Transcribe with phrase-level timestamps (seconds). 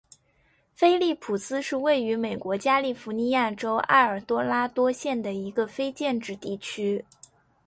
[0.73, 7.05] 菲利普斯是位于美国加利福尼亚州埃尔多拉多县的一个非建制地区。